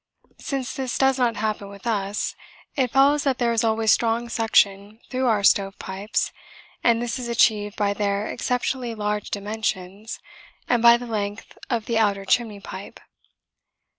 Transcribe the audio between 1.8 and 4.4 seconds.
us it follows that there is always strong